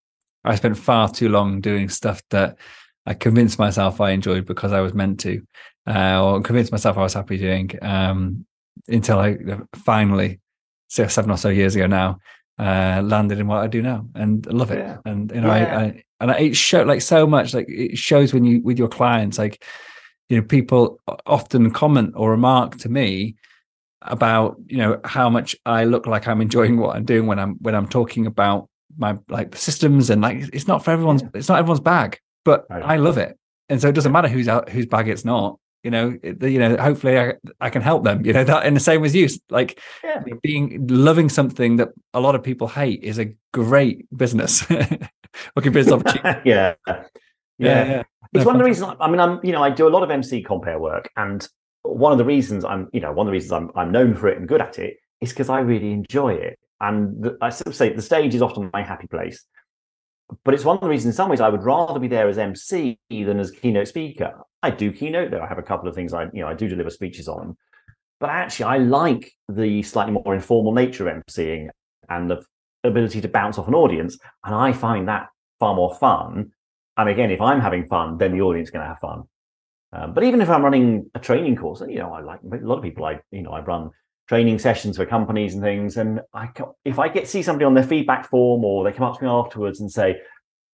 [0.45, 2.59] I spent far too long doing stuff that
[3.07, 5.43] I convinced myself I enjoyed because I was meant to,
[5.87, 8.47] uh, or convinced myself I was happy doing um,
[8.89, 9.37] until I
[9.85, 10.41] finally,
[10.89, 12.19] seven or so years ago now,
[12.59, 14.79] uh, landed in what I do now and I love it.
[14.79, 14.99] Yeah.
[15.05, 15.79] And you know, yeah.
[15.79, 17.55] I, I and it showed like so much.
[17.55, 19.65] Like it shows when you with your clients, like
[20.29, 23.37] you know, people often comment or remark to me
[24.03, 27.55] about you know how much I look like I'm enjoying what I'm doing when I'm
[27.55, 31.29] when I'm talking about my like systems and like it's not for everyone's yeah.
[31.35, 33.37] it's not everyone's bag, but I, I love it,
[33.69, 35.59] and so it doesn't matter who's out whose bag it's not.
[35.85, 36.77] You know, you know.
[36.77, 38.25] Hopefully, I, I can help them.
[38.27, 39.29] You know that, and the same as you.
[39.51, 40.23] Like yeah.
[40.43, 44.69] being loving something that a lot of people hate is a great business.
[45.57, 46.41] Looking business opportunity.
[46.49, 46.75] yeah.
[46.87, 46.97] yeah.
[47.59, 48.03] yeah.
[48.33, 48.97] It's no, one of the reasons.
[48.99, 51.47] I mean, I'm you know I do a lot of MC compère work, and
[51.85, 54.29] one of the reasons I'm, you know, one of the reasons I'm, I'm known for
[54.29, 56.59] it and good at it is because I really enjoy it.
[56.81, 59.45] And the, I sort of say the stage is often my happy place.
[60.45, 62.39] But it's one of the reasons, in some ways, I would rather be there as
[62.39, 64.41] MC than as keynote speaker.
[64.65, 65.41] I do keynote, though.
[65.41, 67.57] I have a couple of things I, you know, I do deliver speeches on.
[68.21, 71.69] But actually, I like the slightly more informal nature of MCing
[72.09, 72.43] and the
[72.83, 74.19] ability to bounce off an audience.
[74.45, 75.29] And I find that
[75.61, 76.53] far more fun.
[76.97, 79.25] And again, if I'm having fun, then the audience is going to have fun.
[79.93, 82.57] Um, but even if I'm running a training course, and you know, I like a
[82.57, 83.05] lot of people.
[83.05, 83.91] I you know, I run
[84.29, 86.49] training sessions for companies and things, and I
[86.85, 89.31] if I get see somebody on their feedback form or they come up to me
[89.31, 90.17] afterwards and say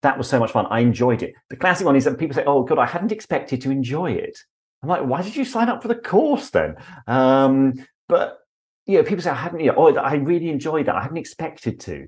[0.01, 1.33] that was so much fun, I enjoyed it.
[1.49, 4.37] The classic one is that people say, "Oh God, I hadn't expected to enjoy it."
[4.81, 6.75] I'm like, "Why did you sign up for the course then?"
[7.07, 7.73] Um,
[8.07, 8.39] but
[8.85, 10.95] you know, people say, "I hadn't," you know, "Oh, I really enjoyed that.
[10.95, 12.07] I hadn't expected to."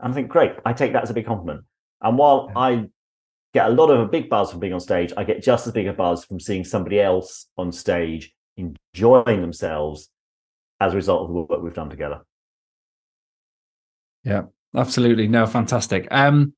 [0.00, 1.62] And I think, great, I take that as a big compliment.
[2.00, 2.58] And while yeah.
[2.58, 2.84] I
[3.52, 5.12] get a lot of a big buzz from being on stage.
[5.16, 10.08] I get just as big a buzz from seeing somebody else on stage enjoying themselves
[10.80, 12.20] as a result of the work we've done together.
[14.24, 15.28] Yeah, absolutely.
[15.28, 16.08] No, fantastic.
[16.10, 16.54] Um,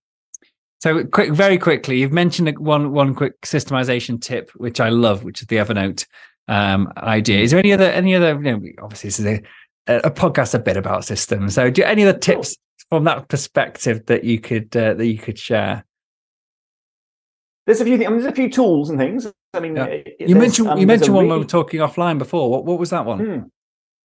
[0.84, 5.40] so quick, very quickly, you've mentioned one one quick systemization tip, which I love, which
[5.40, 6.04] is the Evernote
[6.46, 7.40] um, idea.
[7.40, 8.34] Is there any other any other?
[8.34, 9.40] You know, obviously, this is a,
[9.86, 11.54] a podcast a bit about systems.
[11.54, 12.58] So, do you, any other tips
[12.90, 15.86] from that perspective that you could uh, that you could share?
[17.64, 18.06] there's a few things.
[18.06, 19.26] I mean, there's a few tools and things.
[19.54, 20.02] I mean, yeah.
[20.20, 21.38] you mentioned um, you mentioned one really...
[21.38, 22.50] we were talking offline before.
[22.50, 23.18] What what was that one?
[23.24, 23.40] Hmm.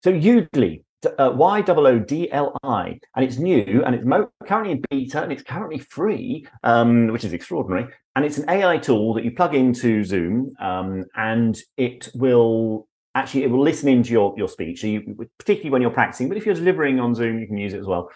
[0.02, 4.32] So Yoodli, uh, Y O O D L I, and it's new and it's mo-
[4.46, 7.88] currently in beta and it's currently free, um, which is extraordinary.
[8.16, 13.44] And it's an AI tool that you plug into Zoom, um, and it will actually
[13.44, 14.82] it will listen into your your speech.
[14.82, 17.74] So you, particularly when you're practicing, but if you're delivering on Zoom, you can use
[17.74, 18.10] it as well.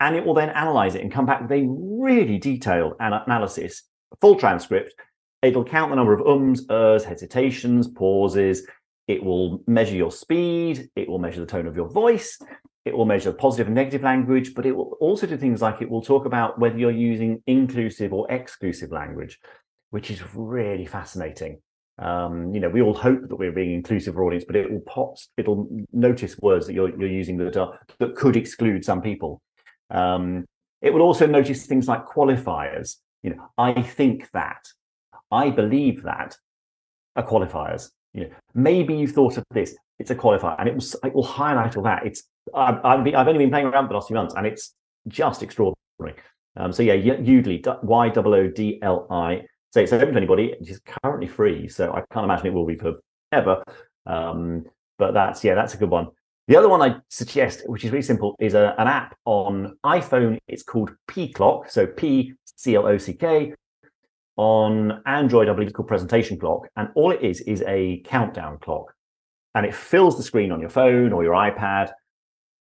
[0.00, 3.84] And it will then analyze it and come back with a really detailed analysis
[4.20, 4.94] full transcript.
[5.42, 8.66] It'll count the number of ums, ers, hesitations, pauses.
[9.08, 10.88] It will measure your speed.
[10.96, 12.38] It will measure the tone of your voice.
[12.84, 15.90] It will measure positive and negative language, but it will also do things like it
[15.90, 19.38] will talk about whether you're using inclusive or exclusive language,
[19.90, 21.60] which is really fascinating.
[21.98, 24.80] Um, you know, we all hope that we're being inclusive for audience, but it will
[24.80, 29.40] pop, it'll notice words that you're, you're using that are, that could exclude some people.
[29.90, 30.44] Um,
[30.80, 32.96] it will also notice things like qualifiers.
[33.22, 34.66] You know, I think that,
[35.30, 36.36] I believe that
[37.14, 37.90] are qualifiers.
[38.14, 39.76] You know, maybe you've thought of this.
[39.98, 42.04] It's a qualifier, and it will it will highlight all that.
[42.04, 44.74] It's I've, I've, only been playing around for the last few months, and it's
[45.08, 46.20] just extraordinary.
[46.56, 49.42] Um, so yeah, Yoodli, Y O O D L I.
[49.70, 50.54] So it's open to anybody.
[50.60, 53.62] It's currently free, so I can't imagine it will be forever.
[54.06, 54.64] Um,
[54.98, 56.08] but that's yeah, that's a good one.
[56.48, 60.38] The other one I suggest, which is really simple, is a, an app on iPhone.
[60.48, 61.70] It's called P Clock.
[61.70, 63.54] So P C L O C K.
[64.36, 66.68] On Android, I believe it's called Presentation Clock.
[66.76, 68.94] And all it is is a countdown clock.
[69.54, 71.90] And it fills the screen on your phone or your iPad.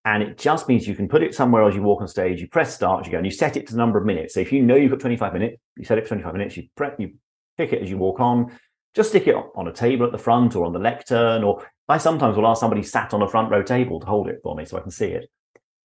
[0.03, 2.47] And it just means you can put it somewhere as you walk on stage, you
[2.47, 4.33] press start, you go, and you set it to the number of minutes.
[4.33, 6.63] So if you know you've got 25 minutes, you set it for 25 minutes, you
[6.75, 7.13] press, you
[7.57, 8.51] pick it as you walk on,
[8.95, 11.97] just stick it on a table at the front or on the lectern, or I
[11.97, 14.65] sometimes will ask somebody sat on a front row table to hold it for me
[14.65, 15.29] so I can see it.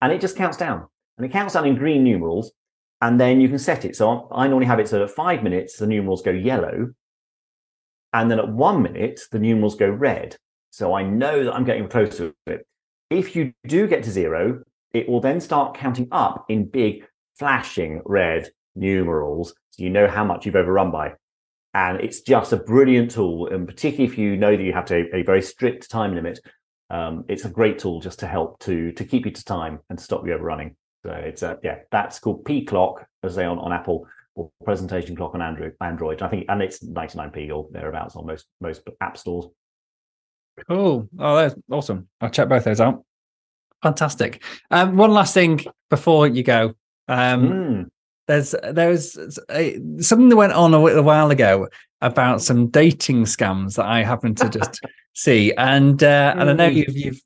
[0.01, 0.87] And it just counts down.
[1.17, 2.51] And it counts down in green numerals
[3.01, 3.95] and then you can set it.
[3.95, 6.93] So I normally have it so at five minutes, the numerals go yellow.
[8.13, 10.35] And then at one minute, the numerals go red.
[10.71, 12.65] So I know that I'm getting close to it.
[13.09, 17.05] If you do get to zero, it will then start counting up in big
[17.37, 19.53] flashing red numerals.
[19.71, 21.13] So you know how much you've overrun by.
[21.73, 23.47] And it's just a brilliant tool.
[23.47, 26.39] And particularly if you know that you have to, a very strict time limit,
[26.89, 29.99] um, it's a great tool just to help to, to keep you to time and
[29.99, 30.75] stop you overrunning.
[31.05, 35.15] So it's a yeah, that's called P Clock, as they on, on Apple or Presentation
[35.15, 35.73] Clock on Android.
[35.81, 39.45] Android, I think, and it's 99p or thereabouts on most most app stores.
[40.67, 41.07] Cool.
[41.19, 42.07] Oh, that's awesome.
[42.19, 43.03] I'll check both those out.
[43.83, 44.43] Fantastic.
[44.71, 46.73] Um, one last thing before you go.
[47.07, 47.89] Um, Mm.
[48.27, 51.67] there's there's a, something that went on a, wh- a while ago
[52.01, 54.81] about some dating scams that I happened to just
[55.13, 56.75] see, and uh, and I know Mm.
[56.75, 57.21] you've you've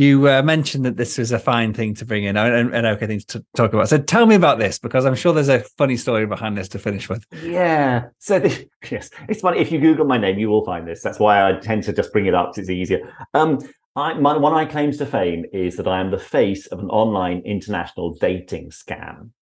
[0.00, 3.06] you uh, mentioned that this was a fine thing to bring in and, an okay
[3.06, 3.86] thing to talk about.
[3.86, 6.78] So tell me about this because I'm sure there's a funny story behind this to
[6.78, 7.26] finish with.
[7.42, 8.06] Yeah.
[8.18, 9.58] So this, yes, it's funny.
[9.58, 11.02] If you Google my name, you will find this.
[11.02, 13.14] That's why I tend to just bring it up because it's easier.
[13.34, 13.58] Um,
[13.94, 16.78] I, my, one of my claims to fame is that I am the face of
[16.78, 19.32] an online international dating scam.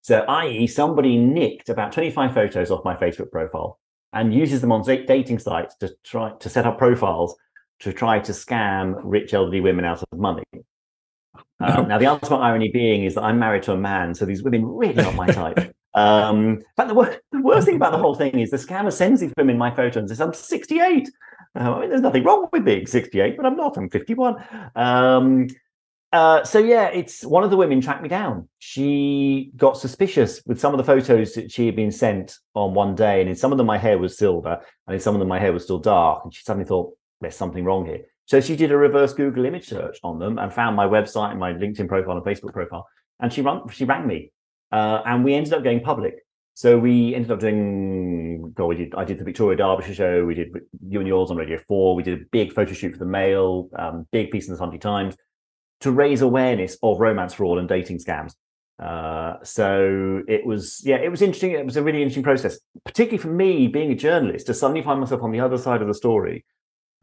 [0.00, 3.78] So, i.e., somebody nicked about 25 photos off my Facebook profile
[4.14, 7.34] and uses them on dating sites to try to set up profiles
[7.84, 10.42] to try to scam rich elderly women out of money.
[11.60, 11.82] Uh, Oh.
[11.84, 14.64] now, the ultimate irony being is that I'm married to a man, so these women
[14.66, 15.74] really aren't my type.
[15.94, 19.20] Um, but the, wor- the worst thing about the whole thing is the scammer sends
[19.20, 21.08] these women my photos and says, I'm 68.
[21.54, 23.76] Uh, I mean, there's nothing wrong with being 68, but I'm not.
[23.76, 24.34] I'm 51.
[24.74, 25.46] Um,
[26.12, 28.48] uh, so, yeah, it's one of the women tracked me down.
[28.58, 32.94] She got suspicious with some of the photos that she had been sent on one
[32.96, 33.20] day.
[33.20, 35.38] And in some of them, my hair was silver, and in some of them, my
[35.38, 36.22] hair was still dark.
[36.24, 36.92] And she suddenly thought,
[37.24, 38.02] there's something wrong here.
[38.26, 41.40] So she did a reverse Google image search on them and found my website and
[41.40, 42.86] my LinkedIn profile and Facebook profile.
[43.20, 44.32] And she run, she rang me,
[44.72, 46.14] uh, and we ended up going public.
[46.54, 48.52] So we ended up doing.
[48.54, 48.94] God, we did.
[48.94, 50.24] I did the Victoria Derbyshire show.
[50.24, 50.48] We did
[50.86, 51.96] you and yours on Radio Four.
[51.96, 54.78] We did a big photo shoot for the Mail, um, big piece in the Sunday
[54.78, 55.16] Times,
[55.80, 58.34] to raise awareness of romance fraud and dating scams.
[58.78, 61.52] Uh, so it was, yeah, it was interesting.
[61.52, 65.00] It was a really interesting process, particularly for me being a journalist to suddenly find
[65.00, 66.44] myself on the other side of the story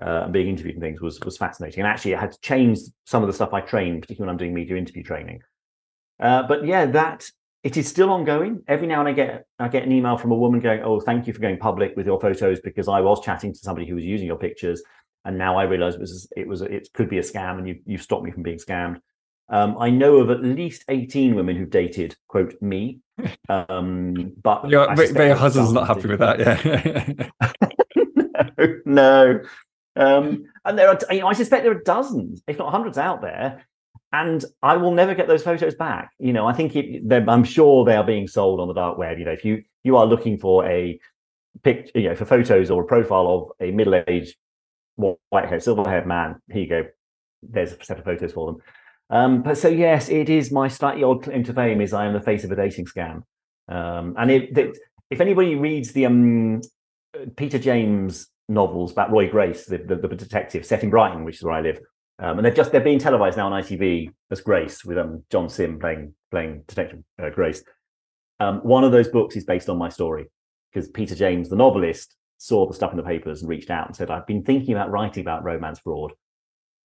[0.01, 1.81] uh, and being interviewed and things was was fascinating.
[1.81, 4.37] And actually, I had to change some of the stuff I trained, particularly when I'm
[4.37, 5.41] doing media interview training.
[6.19, 7.29] Uh, but yeah, that
[7.63, 8.63] it is still ongoing.
[8.67, 11.27] Every now and I get I get an email from a woman going, "Oh, thank
[11.27, 14.03] you for going public with your photos because I was chatting to somebody who was
[14.03, 14.81] using your pictures,
[15.25, 17.79] and now I realise it was it was it could be a scam, and you
[17.85, 18.99] you've stopped me from being scammed."
[19.49, 23.01] Um, I know of at least eighteen women who've dated quote me,
[23.49, 27.49] um, but Your, your husband's not happy with that, yeah.
[28.55, 29.41] no, no.
[29.95, 33.21] Um, and there are, you know, I suspect there are dozens, if not hundreds, out
[33.21, 33.65] there,
[34.13, 36.11] and I will never get those photos back.
[36.19, 39.17] You know, I think it, I'm sure they are being sold on the dark web.
[39.19, 40.99] You know, if you you are looking for a
[41.63, 44.35] pic, you know, for photos or a profile of a middle-aged
[44.95, 46.83] white-haired, silver-haired man, here you go.
[47.41, 48.61] There's a set of photos for them.
[49.09, 52.13] Um, but so yes, it is my slightly odd claim to fame is I am
[52.13, 53.23] the face of a dating scam.
[53.67, 54.77] Um, and it,
[55.09, 56.61] if anybody reads the um,
[57.35, 61.43] Peter James novels about Roy Grace, the, the, the detective set in Brighton, which is
[61.43, 61.79] where I live,
[62.19, 65.49] um, and they're just they're being televised now on ITV as Grace with um, John
[65.49, 67.63] Simm playing playing Detective uh, Grace.
[68.39, 70.29] Um, one of those books is based on my story
[70.71, 73.95] because Peter James, the novelist, saw the stuff in the papers and reached out and
[73.95, 76.13] said, "I've been thinking about writing about romance fraud."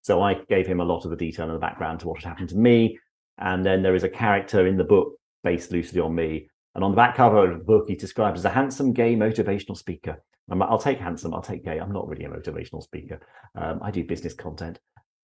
[0.07, 2.29] So I gave him a lot of the detail and the background to what had
[2.29, 2.96] happened to me.
[3.38, 6.48] And then there is a character in the book based loosely on me.
[6.76, 9.76] And on the back cover of the book, he's described as a handsome, gay, motivational
[9.76, 10.22] speaker.
[10.50, 11.78] I'm, I'll take handsome, I'll take gay.
[11.78, 13.20] I'm not really a motivational speaker.
[13.54, 14.78] Um, I do business content.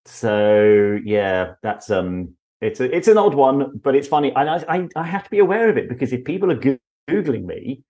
[0.05, 4.33] So yeah, that's um, it's a, it's an odd one, but it's funny.
[4.35, 7.45] And I, I I have to be aware of it because if people are googling
[7.45, 7.83] me,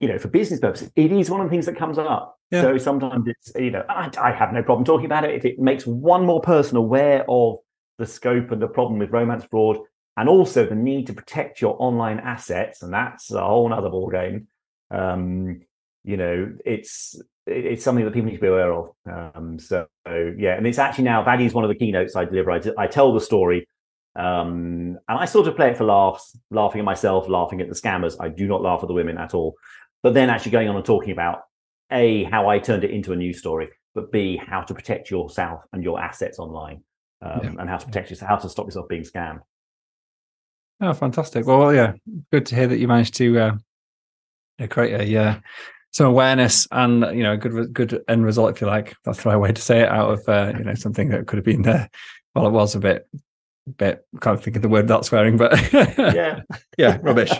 [0.00, 2.38] you know, for business purposes, it is one of the things that comes up.
[2.50, 2.60] Yeah.
[2.60, 5.58] So sometimes it's you know, I, I have no problem talking about it if it
[5.58, 7.56] makes one more person aware of
[7.98, 9.78] the scope and the problem with romance fraud,
[10.16, 14.08] and also the need to protect your online assets, and that's a whole other ball
[14.08, 14.46] game.
[14.90, 15.62] Um,
[16.06, 18.90] you know, it's it's something that people need to be aware of.
[19.12, 22.52] Um, so yeah, and it's actually now that is one of the keynotes I deliver.
[22.52, 23.68] I, I tell the story,
[24.14, 27.74] um, and I sort of play it for laughs, laughing at myself, laughing at the
[27.74, 28.14] scammers.
[28.20, 29.56] I do not laugh at the women at all.
[30.04, 31.40] But then actually going on and talking about
[31.90, 35.62] a how I turned it into a news story, but b how to protect yourself
[35.72, 36.84] and your assets online,
[37.20, 37.50] um, Yeah.
[37.58, 39.40] and how to protect yourself, how to stop yourself being scammed.
[40.80, 41.46] Oh, fantastic.
[41.46, 41.94] Well, yeah,
[42.30, 43.56] good to hear that you managed to uh,
[44.58, 45.34] yeah, create a uh,
[45.96, 48.94] some awareness and you know a good good end result, if you like.
[49.04, 49.88] That's the right way to say it.
[49.88, 51.88] Out of uh, you know something that could have been there
[52.36, 53.08] well, it was a bit
[53.78, 56.40] bit can't think of the word not swearing, but Yeah.
[56.78, 57.32] yeah, rubbish.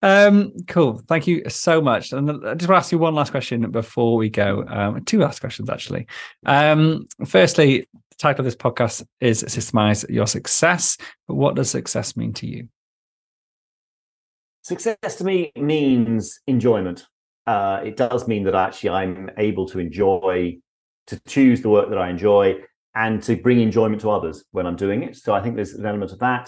[0.00, 1.02] Um, cool.
[1.08, 2.12] Thank you so much.
[2.12, 4.64] And I just want to ask you one last question before we go.
[4.68, 6.06] Um, two last questions actually.
[6.46, 12.16] Um, firstly, the title of this podcast is "Systemize Your Success." But what does success
[12.16, 12.68] mean to you?
[14.62, 17.06] Success to me means enjoyment.
[17.52, 20.58] Uh, it does mean that actually I'm able to enjoy,
[21.10, 22.44] to choose the work that I enjoy,
[23.04, 25.12] and to bring enjoyment to others when I'm doing it.
[25.24, 26.44] So I think there's an element of that.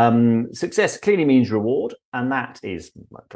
[0.00, 2.82] Um, success clearly means reward, and that is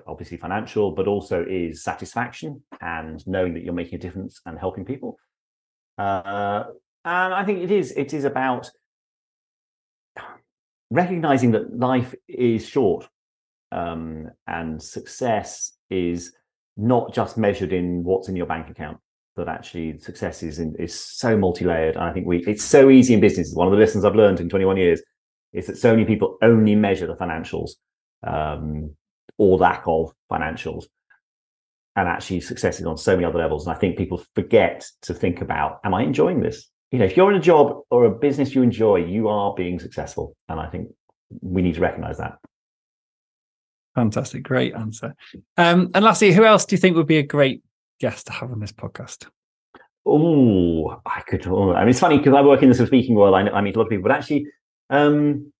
[0.07, 2.51] obviously financial, but also is satisfaction
[2.81, 5.11] and knowing that you're making a difference and helping people.
[6.05, 6.65] Uh,
[7.07, 7.93] And I think it is.
[8.05, 8.65] It is about
[10.91, 13.03] recognizing that life is short
[13.71, 16.19] um, and success is
[16.77, 18.99] not just measured in what's in your bank account
[19.37, 23.15] that actually success is in, is so multi-layered and i think we it's so easy
[23.15, 23.53] in business.
[23.55, 25.03] One of the lessons i've learned in 21 years
[25.53, 27.71] is that so many people only measure the financials
[28.27, 28.95] um,
[29.39, 30.85] or lack of financials
[31.97, 35.15] and actually success is on so many other levels and i think people forget to
[35.15, 36.69] think about am i enjoying this?
[36.93, 39.79] You know if you're in a job or a business you enjoy you are being
[39.79, 40.89] successful and i think
[41.41, 42.39] we need to recognize that
[43.97, 44.43] Fantastic.
[44.43, 45.15] Great answer.
[45.57, 47.63] Um, and lastly, who else do you think would be a great
[47.99, 49.27] guest to have on this podcast?
[50.05, 51.47] Oh, I could.
[51.47, 53.35] Oh, I mean, it's funny because I work in the speaking world.
[53.35, 54.47] I, I meet a lot of people, but actually,
[54.91, 55.51] um,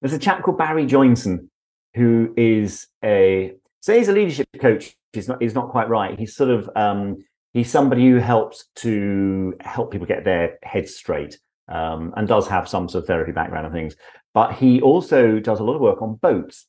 [0.00, 1.48] there's a chap called Barry Joinson
[1.94, 4.94] who is a say he's a leadership coach.
[5.12, 5.42] He's not.
[5.42, 6.16] He's not quite right.
[6.16, 6.70] He's sort of.
[6.76, 12.46] Um, he's somebody who helps to help people get their heads straight um, and does
[12.46, 13.96] have some sort of therapy background and things.
[14.34, 16.66] But he also does a lot of work on boats.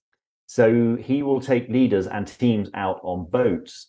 [0.54, 3.88] So he will take leaders and teams out on boats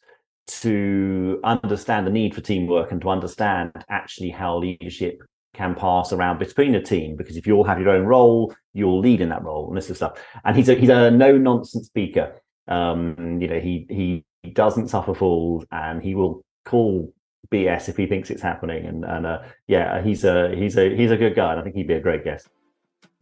[0.62, 6.38] to understand the need for teamwork and to understand actually how leadership can pass around
[6.38, 7.16] between a team.
[7.16, 9.90] Because if you all have your own role, you'll lead in that role and this
[9.90, 10.18] is stuff.
[10.42, 12.40] And he's a he's a no nonsense speaker.
[12.66, 17.12] Um, you know, he he doesn't suffer fools and he will call
[17.52, 18.86] BS if he thinks it's happening.
[18.86, 21.50] And and uh, yeah, he's a he's a he's a good guy.
[21.50, 22.48] And I think he'd be a great guest.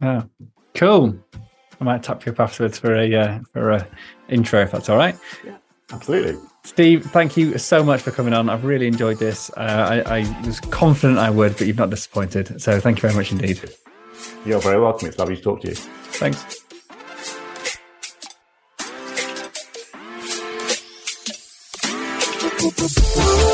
[0.01, 0.23] Oh,
[0.75, 1.19] cool.
[1.79, 3.87] I might tap you up afterwards for a uh, for a
[4.29, 5.15] intro if that's all right.
[5.43, 5.57] Yeah,
[5.91, 6.39] absolutely.
[6.65, 8.49] Steve, thank you so much for coming on.
[8.49, 9.49] I've really enjoyed this.
[9.57, 12.61] Uh, I, I was confident I would, but you've not disappointed.
[12.61, 13.59] So thank you very much indeed.
[14.45, 15.09] You're very welcome.
[15.09, 15.75] It's lovely to talk to you.
[15.75, 16.59] Thanks.